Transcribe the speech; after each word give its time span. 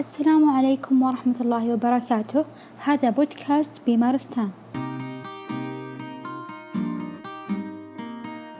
السلام 0.00 0.50
عليكم 0.50 1.02
ورحمة 1.02 1.34
الله 1.40 1.72
وبركاته. 1.72 2.44
هذا 2.84 3.10
بودكاست 3.10 3.82
بمارستان 3.86 4.50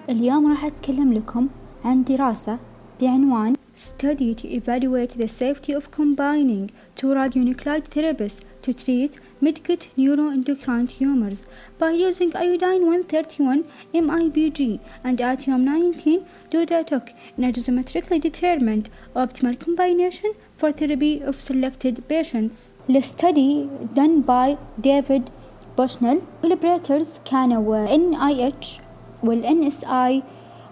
اليوم 0.08 0.50
راح 0.52 0.64
أتكلم 0.64 1.12
لكم 1.12 1.48
عن 1.84 2.04
دراسة 2.04 2.58
بعنوان 3.00 3.54
Study 3.74 4.34
to 4.34 4.46
evaluate 4.48 5.12
the 5.16 5.28
safety 5.28 5.72
of 5.72 5.90
combining 5.90 6.70
two 6.96 7.08
radionuclide 7.14 7.88
therapies 7.88 8.40
to 8.62 8.74
treat 8.74 9.12
mid-gut 9.41 9.89
neuroendocrine 9.97 10.87
tumors 10.89 11.43
by 11.79 11.91
using 11.91 12.31
iodine-131 12.35 13.63
MIBG 13.93 14.79
and 15.03 15.21
atium-19 15.21 16.25
dodatoc 16.51 17.13
in 17.37 17.43
a 17.43 17.51
geometrically 17.51 18.19
determined 18.19 18.89
optimal 19.15 19.59
combination 19.65 20.33
for 20.57 20.71
therapy 20.71 21.21
of 21.21 21.35
selected 21.35 22.07
patients. 22.07 22.71
The 22.87 23.01
study 23.01 23.69
done 23.93 24.21
by 24.21 24.57
David 24.79 25.29
Bushnell 25.75 26.21
collaborators 26.41 27.19
كانوا 27.25 27.87
NIH 27.87 28.79
والNSI 29.23 30.23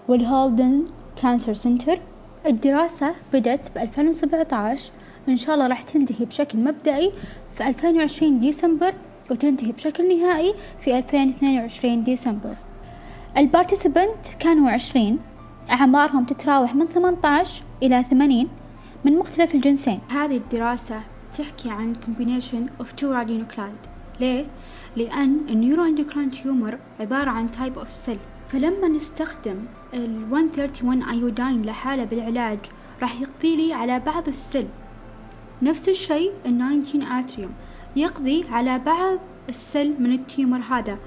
والهولدن 0.08 0.86
كانسر 1.22 1.54
سنتر 1.54 2.00
الدراسة 2.46 3.16
بدأت 3.34 3.72
ب 3.76 3.78
2017 3.78 4.92
إن 5.30 5.38
شاء 5.38 5.56
الله 5.56 5.68
راح 5.68 5.84
تنتهي 5.84 6.26
بشكل 6.26 6.58
مبدئي 6.58 7.12
في 7.59 7.69
2020 7.69 8.39
ديسمبر 8.39 8.93
وتنتهي 9.31 9.73
بشكل 9.73 10.19
نهائي 10.19 10.55
في 10.81 10.99
2022 10.99 12.05
ديسمبر. 12.05 12.55
ال 13.37 13.44
participants 13.44 14.27
كانوا 14.39 14.71
عشرين 14.71 15.19
أعمارهم 15.71 16.25
تتراوح 16.25 16.75
من 16.75 16.87
18 16.87 17.65
إلى 17.83 18.05
80 18.05 18.49
من 19.05 19.19
مختلف 19.19 19.55
الجنسين. 19.55 20.01
هذه 20.11 20.37
الدراسة 20.37 21.01
تحكي 21.39 21.71
عن 21.71 21.95
combination 21.97 22.83
of 22.83 22.87
two 22.87 23.07
radionuclide. 23.07 23.89
ليه؟ 24.21 24.45
لأن 24.97 25.41
ال 25.51 25.58
neuro 25.58 25.95
tumor 26.43 26.79
عبارة 27.01 27.31
عن 27.31 27.49
type 27.49 27.79
of 27.81 28.07
cell. 28.07 28.19
فلما 28.49 28.89
نستخدم 28.89 29.57
ال 29.95 30.31
131 30.31 31.03
iodine 31.03 31.63
لحالة 31.63 32.05
بالعلاج 32.05 32.59
راح 33.03 33.21
يقضي 33.21 33.57
لي 33.57 33.73
على 33.73 34.01
بعض 34.01 34.29
ال 34.29 34.36
cell 34.36 34.67
نفس 35.63 35.89
الشيء 35.89 36.31
ال 36.47 36.83
19 36.83 37.21
yttrium 37.21 37.51
يقضي 37.97 38.45
على 38.51 38.79
بعض 38.79 39.19
ال 39.49 39.58
cell 39.58 39.95
من 39.99 40.13
ال 40.13 40.21
tumor 40.21 40.61
هذا 40.71 40.99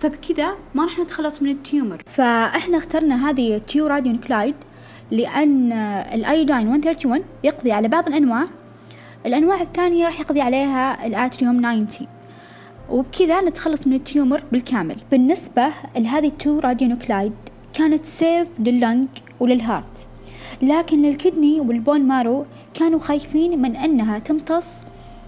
فبكذا 0.00 0.56
ما 0.74 0.84
راح 0.84 0.98
نتخلص 0.98 1.42
من 1.42 1.50
ال 1.50 1.57
tumor. 1.57 2.02
فإحنا 2.06 2.76
اخترنا 2.76 3.30
هذه 3.30 3.58
two 3.58 3.86
radionuclide 3.86 4.54
لأن 5.10 5.72
ال 6.14 6.21
iodine 6.21 6.66
131 6.66 7.24
يقضي 7.44 7.72
على 7.72 7.88
بعض 7.88 8.08
الأنواع 8.08 8.44
الأنواع 9.26 9.60
الثانية 9.60 10.06
راح 10.06 10.20
يقضي 10.20 10.40
عليها 10.40 11.06
ال 11.06 11.16
yttrium 11.16 11.84
90 11.86 12.08
وبكذا 12.90 13.40
نتخلص 13.40 13.86
من 13.86 13.92
ال 13.92 14.00
tumor 14.00 14.42
بالكامل. 14.52 14.96
بالنسبة 15.10 15.68
لهذه 15.96 16.26
ال 16.26 16.34
two 16.34 16.58
radionuclide 16.58 17.32
كانت 17.74 18.04
safe 18.04 18.48
لل 18.58 18.75
lung 18.75 19.08
ولل 19.40 19.65
heart 19.65 20.06
لكن 20.62 21.02
لل 21.02 21.17
kidney 21.17 21.60
وال 21.60 21.73
bone 21.73 22.00
marrow 22.00 22.46
كانوا 22.74 22.98
خايفين 22.98 23.62
من 23.62 23.76
أنها 23.76 24.18
تمتص 24.18 24.68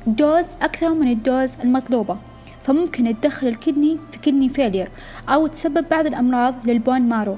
dose 0.07 0.47
أكثر 0.63 0.95
من 0.95 1.09
ال 1.09 1.17
dose 1.17 1.51
المطلوبة 1.65 2.17
فممكن 2.63 3.21
تدخل 3.21 3.47
ال 3.49 3.56
kidney 3.56 3.99
في 4.13 4.19
kidney 4.19 4.49
failure 4.49 4.89
أو 5.29 5.47
تسبب 5.47 5.89
بعض 5.91 6.07
الأمراض 6.07 6.55
لل 6.65 6.77
bone 6.77 7.01
marrow. 7.01 7.37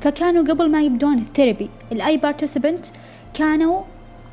فكانوا 0.00 0.44
قبل 0.44 0.70
ما 0.70 0.82
يبدون 0.82 1.18
ال 1.18 1.24
therapy 1.24 1.70
لأي 1.92 2.16
participant 2.16 2.86
كانوا 3.34 3.82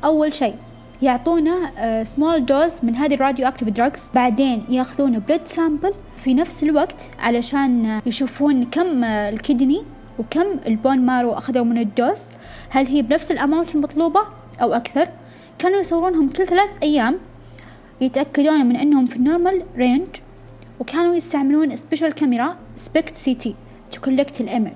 أول 0.04 0.34
شيء 0.34 0.54
يعطونا 1.02 2.04
سمول 2.04 2.46
دوز 2.46 2.84
من 2.84 2.96
هذه 2.96 3.14
ال 3.14 3.48
radioactive 3.48 3.68
drugs 3.68 4.10
بعدين 4.14 4.64
ياخذون 4.68 5.18
blood 5.18 5.40
sample 5.44 5.92
في 6.16 6.34
نفس 6.34 6.62
الوقت 6.62 6.96
علشان 7.18 8.00
يشوفون 8.06 8.64
كم 8.64 9.04
آه، 9.04 9.28
ال 9.28 9.36
kidney 9.36 9.82
وكم 10.18 10.46
ال 10.66 10.72
bone 10.72 10.98
marrow 10.98 11.32
أخذوا 11.32 11.64
من 11.64 11.78
ال 11.78 11.85
dose. 11.85 12.22
هل 12.68 12.86
هي 12.86 13.02
بنفس 13.02 13.32
ال 13.32 13.38
amount 13.38 13.74
المطلوبة؟ 13.74 14.20
أو 14.62 14.74
أكثر 14.74 15.08
كانوا 15.58 15.80
يصورونهم 15.80 16.28
كل 16.28 16.46
ثلاث 16.46 16.70
أيام 16.82 17.18
يتأكدون 18.00 18.66
من 18.66 18.76
أنهم 18.76 19.06
في 19.06 19.16
ال 19.16 19.23
normal 19.23 19.62
range 19.76 20.06
وكانوا 20.80 21.14
يستعملون 21.14 21.76
special 21.76 22.12
camera 22.12 22.56
SPECT 22.76 23.16
CT 23.16 23.34
to 23.34 23.54
collect 23.90 24.00
ال 24.00 24.40
image 24.40 24.72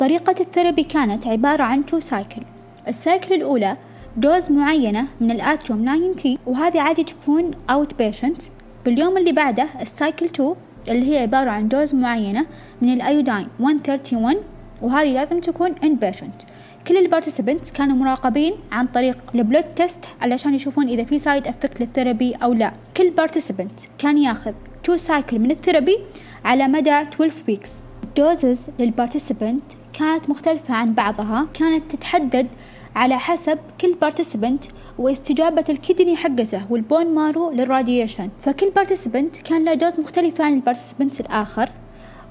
طريقة 0.00 0.34
ال 0.40 0.45
therapy 0.45 0.82
كانت 0.82 1.26
عبارة 1.26 1.62
عن 1.62 1.86
two 1.86 2.00
cycle 2.00 2.42
ال 2.88 2.96
cycle 2.96 3.34
الأولى 3.34 3.76
dose 4.16 4.52
معينة 4.52 5.06
من 5.20 5.30
ال 5.30 5.40
yttrium 5.40 6.12
90 6.12 6.38
وهذه 6.46 6.80
عادي 6.80 7.04
تكون 7.04 7.50
outpatient 7.70 8.42
باليوم 8.84 9.16
اللي 9.16 9.32
بعده 9.32 9.66
ال 9.80 9.88
cycle 9.88 10.26
2 10.26 10.54
اللي 10.88 11.12
هي 11.12 11.18
عبارة 11.22 11.50
عن 11.50 11.68
dose 11.68 11.94
معينة 11.94 12.46
من 12.82 12.92
ال 12.92 13.00
iodine 13.00 13.46
131 13.60 14.34
وهذه 14.82 15.12
لازم 15.12 15.40
تكون 15.40 15.74
inpatient 15.84 16.42
كل 16.86 16.96
ال 16.96 17.02
participants 17.02 17.72
كانوا 17.72 17.96
مراقبين 17.96 18.54
عن 18.72 18.86
طريق 18.86 19.18
ال 19.34 19.39
blood 19.39 19.64
test 19.64 20.04
علشان 20.20 20.54
يشوفون 20.54 20.88
إذا 20.88 21.04
في 21.04 21.18
side 21.18 21.46
effect 21.46 21.80
لل 21.80 21.92
therapy 21.92 22.32
أو 22.32 22.52
لا. 22.52 22.72
كل 22.96 23.10
participant 23.10 23.80
كان 23.98 24.18
ياخذ 24.18 24.52
2 24.84 24.98
cycle 24.98 25.38
من 25.38 25.50
ال 25.50 25.56
therapy 25.56 25.98
على 26.44 26.68
مدى 26.68 27.00
12 27.00 27.42
weeks 27.48 27.72
doses 28.16 28.66
لل 28.78 28.91
participant 28.91 29.62
كانت 29.92 30.30
مختلفة 30.30 30.74
عن 30.74 30.94
بعضها. 30.94 31.46
كانت 31.54 31.96
تتحدد 31.96 32.48
على 32.96 33.18
حسب 33.18 33.58
كل 33.80 33.94
participant 33.94 34.64
واستجابة 34.98 35.64
ال 35.68 35.75
kidney 35.75 36.16
حقته 36.16 36.62
وال 36.70 36.85
bone 36.85 37.14
marrow 37.14 37.50
لل 37.50 37.64
radiation 37.64 38.28
فكل 38.40 38.70
participant 38.70 39.36
كان 39.36 39.64
له 39.64 39.74
dose 39.74 40.00
مختلفة 40.00 40.44
عن 40.44 40.54
ال 40.54 40.59
participant 40.59 41.20
الآخر. 41.20 41.70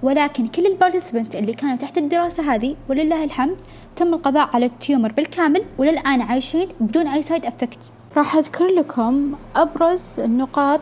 ولكن 0.03 0.47
كل 0.47 0.65
ال 0.66 0.71
participant 0.71 1.35
اللي 1.35 1.53
كانوا 1.53 1.75
تحت 1.75 1.97
الدراسة 1.97 2.55
هذه 2.55 2.75
ولله 2.89 3.23
الحمد 3.23 3.55
تم 3.95 4.13
القضاء 4.13 4.49
على 4.53 4.65
ال 4.66 4.73
tumor 4.73 5.11
بالكامل 5.11 5.63
وللآن 5.77 6.21
عايشين 6.21 6.67
بدون 6.79 7.07
أي 7.07 7.21
side 7.21 7.45
effect 7.45 7.94
راح 8.17 8.35
أذكر 8.35 8.67
لكم 8.67 9.33
أبرز 9.55 10.19
النقاط 10.19 10.81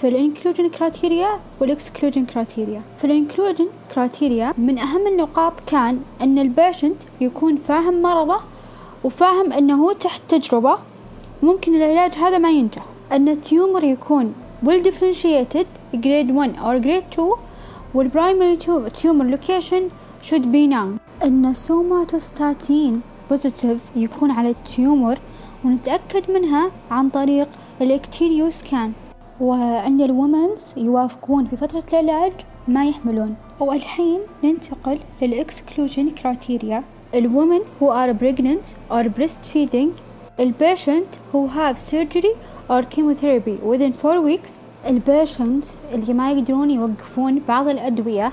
في 0.00 0.08
ال 0.08 0.14
inclusion 0.14 0.68
criteria 0.68 1.28
وال 1.60 1.72
exclusion 1.72 2.24
criteria 2.24 2.82
في 2.98 3.04
ال 3.04 3.10
inclusion 3.10 3.66
criteria 3.94 4.54
من 4.58 4.78
أهم 4.78 5.06
النقاط 5.06 5.60
كان 5.60 6.00
أن 6.20 6.38
ال 6.38 6.46
patient 6.46 7.02
يكون 7.20 7.56
فاهم 7.56 8.02
مرضه 8.02 8.40
وفاهم 9.04 9.70
هو 9.70 9.92
تحت 9.92 10.20
تجربة. 10.28 10.78
ممكن 11.42 11.74
العلاج 11.74 12.12
هذا 12.14 12.38
ما 12.38 12.50
ينجح. 12.50 12.84
أن 13.12 13.28
ال 13.28 13.37
tumor 13.37 13.84
يكون 13.84 14.34
well 14.64 14.84
differentiated 14.84 15.66
grade 15.96 16.30
1 16.30 16.56
or 16.56 16.84
grade 16.84 17.18
2 17.18 17.32
وال 17.94 18.08
primary 18.08 18.58
tumor 18.90 19.36
location 19.36 19.90
should 20.22 20.42
be 20.52 20.66
known. 20.66 20.98
أن 21.24 21.54
somatostatin 21.54 23.00
positive 23.30 23.80
يكون 23.96 24.30
على 24.30 24.50
ال 24.50 24.61
tumor 24.61 25.18
ونتأكد 25.64 26.30
منها 26.30 26.70
عن 26.90 27.08
طريق 27.08 27.48
ال 27.80 27.90
octreo 27.90 28.50
scan 28.50 28.92
وأن 29.40 30.00
ال 30.00 30.11
womens 30.11 30.74
يوافقون 30.76 31.46
في 31.46 31.56
فترة 31.56 31.84
العلاج 31.92 32.32
ما 32.68 32.86
يحملون. 32.86 33.34
والحين 33.60 34.20
ننتقل 34.44 34.98
لل 35.22 35.38
exclusion 35.38 36.10
criteria 36.10 36.82
ال 37.14 37.22
women 37.22 37.62
who 37.80 37.88
are 37.88 38.14
pregnant 38.14 38.74
or 38.90 39.04
breastfeeding. 39.18 39.88
ال 40.40 40.48
patient 40.48 41.06
who 41.32 41.48
have 41.48 41.80
surgery 41.80 42.34
or 42.68 42.82
chemotherapy 42.82 43.56
within 43.62 43.92
4 43.92 44.20
weeks. 44.20 44.50
ال 44.86 44.96
patient 44.96 45.64
اللي 45.92 46.14
ما 46.14 46.32
يقدرون 46.32 46.70
يوقفون 46.70 47.42
بعض 47.48 47.68
الأدوية 47.68 48.32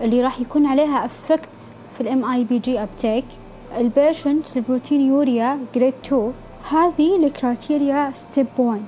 اللي 0.00 0.22
راح 0.22 0.40
يكون 0.40 0.66
عليها 0.66 1.08
effect 1.08 1.56
في 1.94 2.00
ال 2.00 2.24
MIBG 2.24 2.78
uptake 2.78 3.32
ال 3.78 3.87
patient 3.87 4.47
ال 4.47 4.56
proteinuria 4.56 5.58
grade 5.76 6.06
2 6.06 6.32
هذه 6.70 7.26
ال 7.26 7.35
criteria 7.35 8.10
step 8.10 8.58
1 8.58 8.82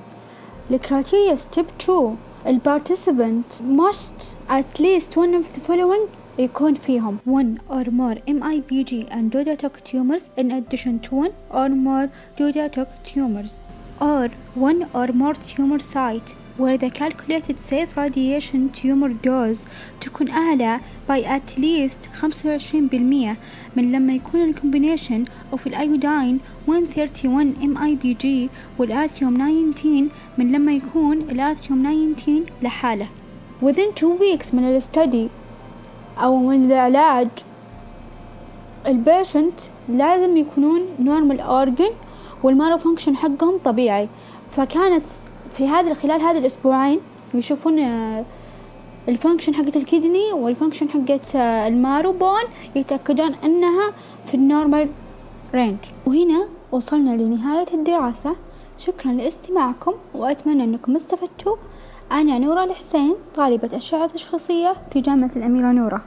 ال 0.71 0.78
criteria 0.78 1.35
step 1.35 1.65
2 1.83 2.15
ال 2.47 2.56
participant 2.56 3.53
must 3.53 4.23
at 4.49 4.79
least 4.79 5.09
one 5.15 5.33
of 5.33 5.55
the 5.55 5.71
following 5.71 6.07
يكون 6.39 6.73
فيهم 6.73 7.17
one 7.27 7.71
or 7.71 7.85
more 7.85 8.17
MIBG 8.27 9.09
and 9.11 9.31
DOTATOC 9.31 9.83
tumors 9.83 10.29
in 10.37 10.51
addition 10.51 10.99
to 10.99 11.15
one 11.15 11.33
or 11.49 11.69
more 11.69 12.09
Dodatoc 12.37 12.87
tumors 13.03 13.53
or 13.99 14.29
one 14.55 14.85
or 14.93 15.07
more 15.13 15.33
tumor 15.33 15.79
site 15.79 16.35
where 16.61 16.77
the 16.77 16.89
calculated 16.89 17.57
safe 17.59 17.97
radiation 17.97 18.69
tumor 18.69 19.09
dose 19.09 19.65
تكون 20.01 20.29
أعلى 20.29 20.79
by 21.09 21.21
at 21.23 21.57
least 21.57 22.09
25% 22.13 23.37
من 23.75 23.91
لما 23.91 24.13
يكون 24.13 24.41
الكومبينيشن 24.41 25.25
of 25.53 25.67
الأيودين 25.67 26.39
131 26.67 27.55
MIBG 27.75 28.49
والآتيوم 28.79 29.37
19 29.71 30.07
من 30.37 30.51
لما 30.51 30.73
يكون 30.73 31.17
الآتيوم 31.17 32.13
19 32.15 32.43
لحالة. 32.61 33.07
Within 33.61 33.93
two 33.95 34.13
weeks 34.19 34.53
من 34.53 34.75
الستدي 34.75 35.27
أو 36.17 36.37
من 36.37 36.71
العلاج 36.71 37.27
ال 38.87 38.96
patient 38.96 39.59
لازم 39.89 40.37
يكونون 40.37 40.81
normal 40.99 41.39
organ 41.39 41.91
وال 42.43 42.51
marrow 42.51 42.77
function 42.77 43.15
حقهم 43.15 43.57
طبيعي. 43.65 44.09
فكانت 44.51 45.05
في 45.51 45.67
هذا 45.67 45.93
خلال 45.93 46.21
هذه 46.21 46.37
الأسبوعين 46.37 46.99
يشوفون 47.33 47.79
آه، 47.79 48.25
ال 49.09 49.14
function 49.14 49.55
حقت 49.55 49.75
ال 49.75 49.83
kidney 49.83 50.33
وال 50.33 50.44
function 50.44 50.89
حقت 50.89 51.35
آه، 51.35 51.67
ال 51.67 51.73
marrow 51.73 52.11
bone 52.11 52.43
يتأكدون 52.75 53.33
أنها 53.43 53.93
في 54.25 54.33
ال 54.33 54.41
normal 54.41 54.89
range 55.53 55.77
وهنا 56.05 56.47
وصلنا 56.71 57.21
لنهاية 57.21 57.67
الدراسة. 57.73 58.35
شكرا 58.77 59.11
لاستماعكم 59.11 59.93
وأتمنى 60.13 60.63
أنكم 60.63 60.95
استفدتوا. 60.95 61.55
أنا 62.11 62.39
نورا 62.39 62.63
الحسين 62.63 63.15
طالبة 63.35 63.77
أشعة 63.77 64.07
تشخيصية 64.07 64.75
في 64.93 65.01
جامعة 65.01 65.31
الأميرة 65.35 65.71
نورة. 65.71 66.01